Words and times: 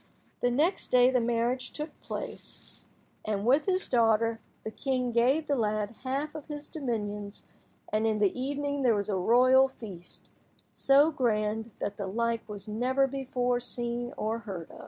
The 0.41 0.49
next 0.49 0.87
day 0.87 1.11
the 1.11 1.21
marriage 1.21 1.73
took 1.73 1.91
place, 2.01 2.81
and, 3.23 3.45
with 3.45 3.67
his 3.67 3.87
daughter, 3.87 4.41
the 4.63 4.71
king 4.71 5.11
gave 5.11 5.45
the 5.45 5.55
lad 5.55 5.91
half 6.03 6.33
of 6.33 6.47
his 6.47 6.67
dominions, 6.67 7.43
and 7.93 8.07
in 8.07 8.17
the 8.17 8.33
evening 8.35 8.81
there 8.81 8.95
was 8.95 9.09
a 9.09 9.15
royal 9.15 9.67
feast, 9.67 10.31
so 10.73 11.11
grand 11.11 11.69
that 11.77 11.97
the 11.97 12.07
like 12.07 12.49
was 12.49 12.67
never 12.67 13.05
before 13.05 13.59
seen 13.59 14.11
or 14.17 14.39
hear 14.39 14.67